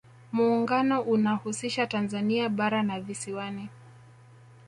[0.31, 3.69] muungano unahusisha tanzania bara na visiwani